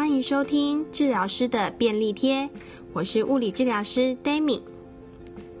[0.00, 2.48] 欢迎收听治疗师的便利贴，
[2.94, 4.62] 我是物理治疗师 Dami。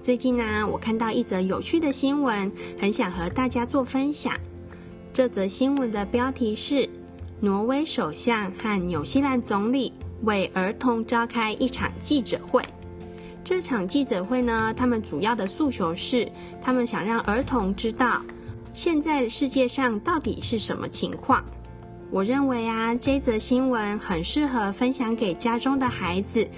[0.00, 2.50] 最近呢，我看到一则有趣的新闻，
[2.80, 4.32] 很想和大家做分享。
[5.12, 6.88] 这则新闻的标题是：
[7.38, 9.92] 挪威首相和纽西兰总理
[10.22, 12.62] 为儿童召开一场记者会。
[13.44, 16.26] 这场记者会呢，他们主要的诉求是，
[16.62, 18.22] 他们想让儿童知道，
[18.72, 21.44] 现在世界上到底是什么情况。
[22.12, 26.48] 我认为啊，这则新闻很适合分享给家中的孩子，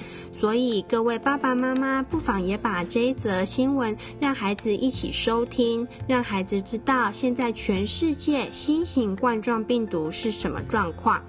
[0.41, 11.23] 所以各位爸爸妈妈不妨也把这一则新闻让孩子一起收听，让孩子知道现在全世界新型冠状病毒是什么状况。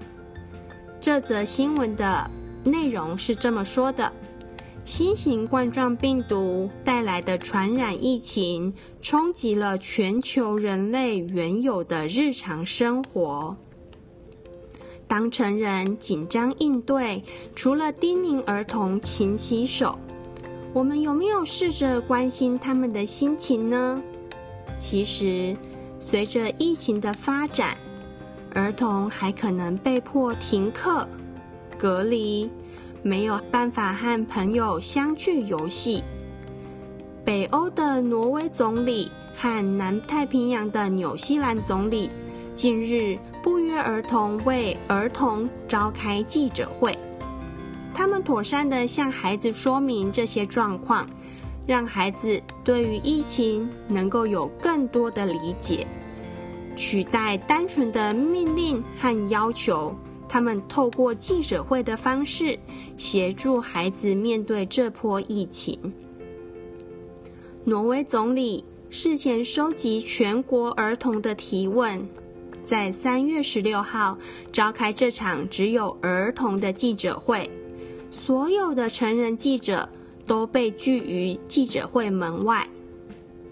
[0.98, 2.30] 这则新闻的
[2.64, 4.10] 内容是这么说的。
[4.86, 13.56] 新型冠状病毒带来的传染疫情，冲击了全球人类原有的日常生活。
[15.06, 17.22] 当成人紧张应对，
[17.54, 19.98] 除了叮咛儿童勤洗手，
[20.72, 24.02] 我们有没有试着关心他们的心情呢？
[24.78, 25.56] 其实，
[25.98, 27.76] 随着疫情的发展，
[28.54, 31.06] 儿童还可能被迫停课、
[31.78, 32.50] 隔离。
[33.06, 36.02] 没有办法和朋友相聚游戏。
[37.22, 42.08] 北欧的挪威总理和南太平洋的纽西兰总理
[42.54, 46.98] 近日不约而同为儿童召开记者会，
[47.92, 51.06] 他们妥善地向孩子说明这些状况，
[51.66, 55.86] 让孩子对于疫情能够有更多的理解，
[56.74, 59.94] 取代单纯的命令和要求。
[60.26, 62.58] 他们透过记者会的方式，
[62.96, 65.78] 协助孩子面对这波疫情。
[67.64, 72.08] 挪威总理事前收集全国儿童的提问，
[72.64, 74.18] 在三月十六号
[74.50, 77.48] 召开这场只有儿童的记者会。
[78.10, 79.88] 所有的成人记者
[80.26, 82.66] 都被拒于记者会门外。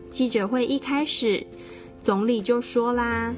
[0.08, 1.46] 记者会一开始，
[2.00, 3.34] 总理就说啦：“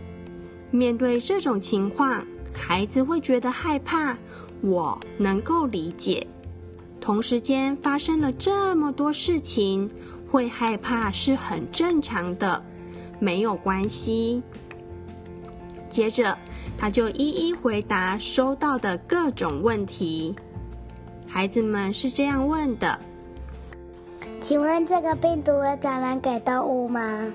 [0.70, 2.24] 面对这种情况。”
[2.56, 4.16] 孩子会觉得害怕，
[4.60, 6.24] 我能够理解。
[7.00, 9.90] 同时间发生了这么多事情，
[10.30, 12.64] 会害怕是很正常的，
[13.18, 14.40] 没有关系。
[15.94, 16.36] 接着，
[16.76, 20.34] 他就一一回答收到的各种问题。
[21.28, 22.98] 孩子们是这样问的
[24.42, 27.32] ：“请问这个病毒会传染给动物吗？”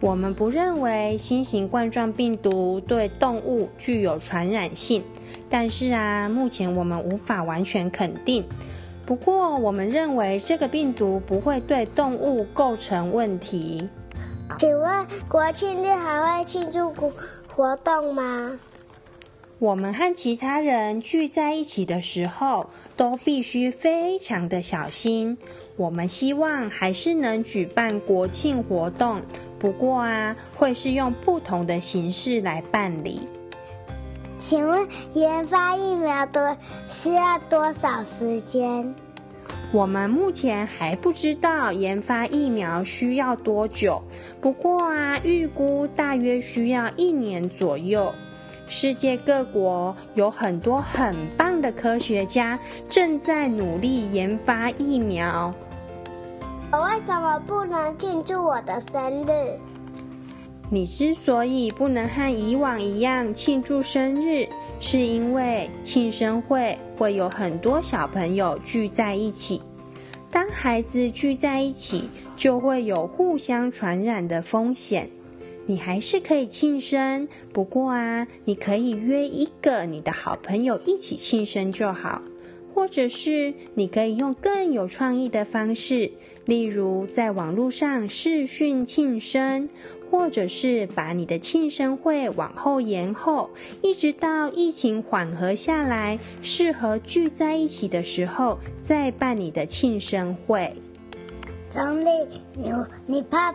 [0.00, 5.02] 我们不认为新型冠状病毒对动物具有传染性，
[5.48, 8.44] 但是啊，目前我们无法完全肯定。
[9.06, 13.88] 不过，我们认为这个病毒不会对动物构成问题。
[14.58, 17.10] 请问国庆日还会庆祝活
[17.56, 18.58] 活动吗？
[19.60, 25.38] 我们和其他人聚在一起的时候，都必须非常的小心。
[25.76, 29.22] 我们希望还是能举办国庆活动。
[29.60, 33.28] 不过啊，会是用不同的形式来办理。
[34.36, 36.56] 请问研发疫苗多
[36.88, 38.96] 需要多少时间？
[39.74, 44.00] 我们目前还不知道研发疫苗需要多久。
[44.40, 48.14] 不过啊，预估大约需要一年左右。
[48.68, 52.56] 世界各国有很多很棒的科学家
[52.88, 55.52] 正在努力研发疫苗。
[56.70, 59.58] 我为什么不能庆祝我的生日？
[60.70, 64.46] 你之所以不能和以往一样庆祝生日，
[64.86, 69.58] 是因为庆生会会有很多小朋友聚在一起。
[70.30, 72.04] 当孩子聚在一起，
[72.36, 75.08] 就会有互相传染的风险。
[75.64, 82.20] 你还是可以庆生，不过啊，你可以约一个你的好朋友一起庆生就好，
[82.74, 86.12] 或者是你可以用更有创意的方式。
[86.46, 89.68] 例如，在网络上视讯庆生，
[90.10, 93.48] 或者是把你的庆生会往后延后，
[93.80, 100.74] 一直到疫情缓和下来，适合聚在一起的时候，再办你的庆生会。
[101.70, 102.08] 总理，
[102.52, 102.70] 你
[103.06, 103.52] 你怕，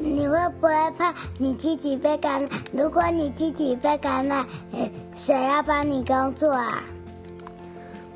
[0.00, 2.50] 你会不会怕你自己被感染？
[2.72, 4.44] 如果你自己被感染，
[5.14, 6.82] 谁要帮你工作啊？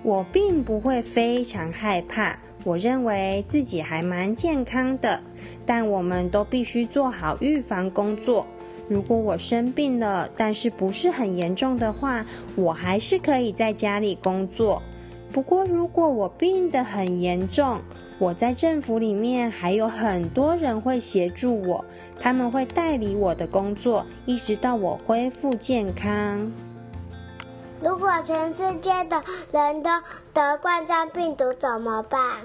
[0.03, 2.37] 我并不会非常害怕。
[2.67, 5.21] 我认为自己还蛮健康的，
[5.65, 8.45] 但我们都必须做好预防工作。
[8.89, 12.27] 如果我生病了，但是不是很严重的话，
[12.57, 14.83] 我还是可以在家里工作。
[15.31, 17.79] 不过，如果我病得很严重，
[18.19, 21.85] 我在政府里面还有很多人会协助我，
[22.19, 26.51] 他们会代理我的工作，一直到我恢复健康。
[27.87, 29.23] 如果全世界的
[29.53, 29.91] 人都
[30.35, 32.41] 得冠状病毒怎么办？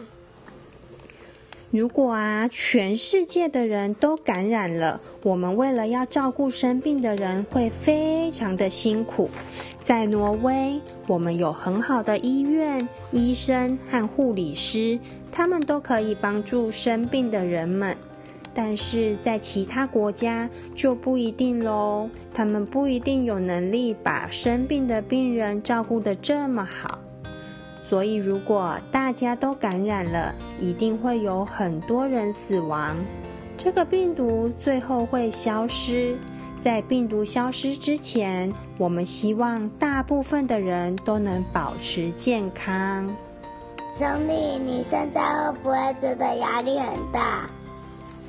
[1.71, 9.31] 如果啊，全世界的人都感染了，我们为了要照顾生病的人，会非常的辛苦。
[9.81, 14.99] 在挪威，我们有很好的医院、医生和护理师，
[15.31, 17.97] 他们都可以帮助生病的人们。
[18.53, 26.99] 但是在其他国家就不一定喽，他们不一定有能力把生病的病人照顾得这么好。
[27.89, 32.95] 所以，如果大家都感染了，一定会有很多人死亡。
[33.57, 36.17] 这个病毒最后会消失。
[36.61, 43.13] 在病毒消失之前，我们希望大部分的人都能保持健康。
[43.89, 47.49] 总理，你现在会不会觉得压力很大？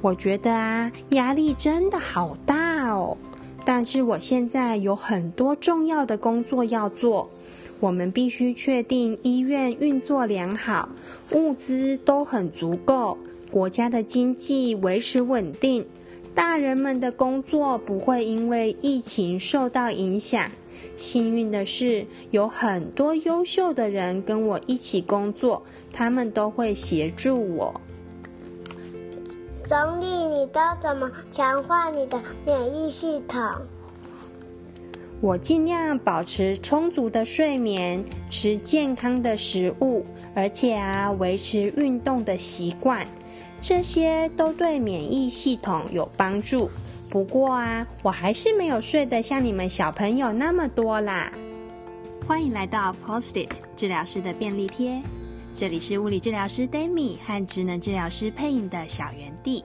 [0.03, 3.17] 我觉得啊，压力真的好大哦。
[3.65, 7.31] 但是我现在有很多重要的工作要做。
[7.79, 10.89] 我们必须确定医院运作良好，
[11.31, 13.17] 物资都很足够，
[13.51, 15.87] 国家的经济维持稳定，
[16.35, 20.51] 大人们的工作不会因为疫情受到影响。
[20.97, 25.63] 幸运的是，有很多优秀的人跟我一起工作，
[25.93, 27.81] 他们都会协助我。
[29.65, 33.41] 总理，你都怎么强化你的免疫系统？
[35.21, 40.05] 我尽量保持充足的睡眠，吃健康的食物，
[40.35, 43.07] 而且啊，维持运动的习惯，
[43.61, 46.69] 这些都对免疫系统有帮助。
[47.09, 51.33] 不过啊，我还是没有睡得像你们小朋友那么多啦。
[52.27, 55.01] 欢迎来到 Post-it 治疗师的便利贴，
[55.55, 59.63] 这里是物理治疗师 Demi 和职能治疗师佩颖的小园地。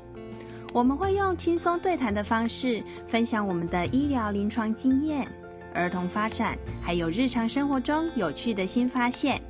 [0.73, 5.27] 我们会用轻松对谈的方式，分享我们的医疗临床经验。
[5.73, 9.41] 儿童发展，还有日常生活中有趣的新发现，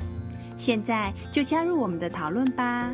[0.57, 2.93] 现在就加入我们的讨论吧。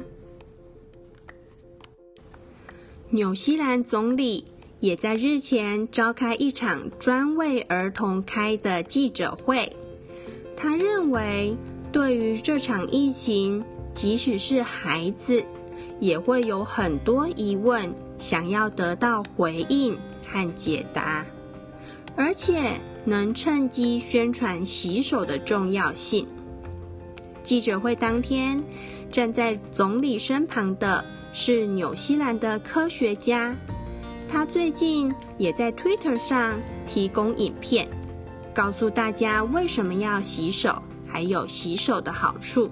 [3.10, 4.46] 纽西兰总理
[4.80, 9.76] 也在日前召开一场专为儿童开的记者会，
[10.56, 11.56] 他认为
[11.94, 13.64] 对于这场疫情，
[13.94, 15.46] 即使是孩子，
[16.00, 19.96] 也会有很多疑问，想要得到回应
[20.26, 21.24] 和解答。
[22.16, 26.28] 而且能趁机宣传洗手的重要性。
[27.44, 28.64] 记者会当天，
[29.12, 33.56] 站在总理身旁的是纽西兰的科学家，
[34.28, 37.88] 他最近也在 Twitter 上提供影片，
[38.52, 40.82] 告诉大家为什么要洗手，
[41.14, 42.70] 还有洗手的好处。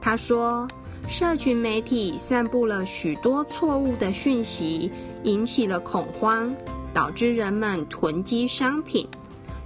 [0.00, 0.68] 他说，
[1.08, 4.90] 社群媒体散布了许多错误的讯息，
[5.22, 6.52] 引起了恐慌。
[6.94, 9.08] 导致人们囤积商品，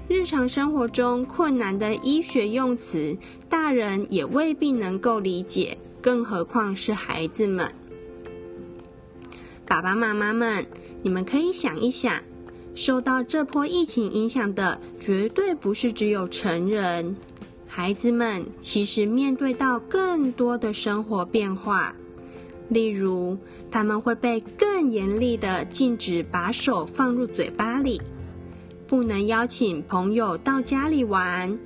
[0.06, 3.18] 日常生活中困难的医学用词，
[3.48, 7.74] 大人也未必能够理解，更何况是孩子们。
[9.66, 10.64] 爸爸妈妈们，
[11.02, 12.22] 你们可以想一想，
[12.76, 17.16] 受到这波疫情影响的绝对不是只有成人，
[17.66, 21.94] 孩子们其实面对到更多的生活变化。
[22.68, 23.36] 例如，
[23.70, 28.00] 他们会被更严厉的禁止把手放入嘴巴里，
[28.86, 31.58] 不能邀请朋友到家里玩，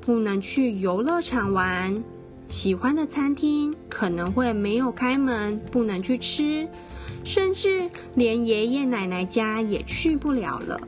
[0.00, 2.02] 不能去游乐场玩，
[2.48, 6.68] 喜欢的餐厅可能会没有开门，不能去吃，
[7.24, 10.80] 甚至连爷爷奶奶家也去不了了。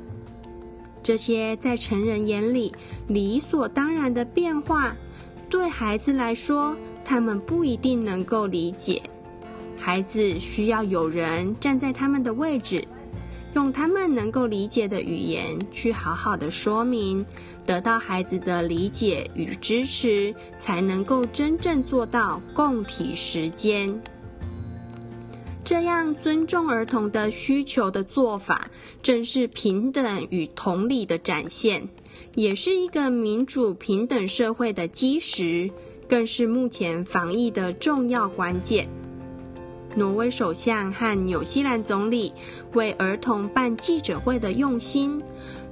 [1.03, 2.73] 这些在成人眼里
[3.07, 4.97] 理所当然的变化，
[5.49, 9.03] 对孩子来说，他们不一定能够理解。
[9.77, 12.87] 孩子需要有人站在他们的位置，
[13.55, 17.25] 用他们能够理解的语言去好好的说明，
[17.65, 23.99] 得到孩子的理解与支持，才能够真正做到共体时间。
[25.69, 28.71] 这样尊重儿童的需求的做法，
[29.03, 31.87] 正是平等与同理的展现，
[32.35, 35.71] 也是一个民主平等社会的基石，
[36.09, 38.89] 更是目前防疫的重要关键。
[39.95, 42.33] 挪威首相和纽西兰总理
[42.73, 45.23] 为儿童办记者会的用心，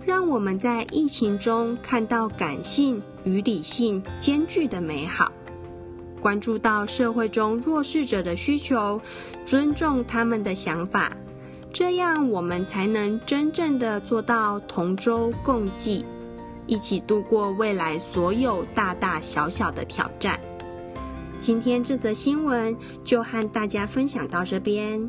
[0.04, 5.32] 让我们在疫情中看到感性与理性兼具的美好，
[6.26, 9.00] 关注到社会中弱势者的需求，
[9.44, 11.16] 尊重他们的想法，
[11.72, 16.04] 这样我们才能真正的做到同舟共济，
[16.66, 20.40] 一起度过未来所有大大小小的挑战。
[21.38, 25.08] 今天这则新闻就和大家分享到这边。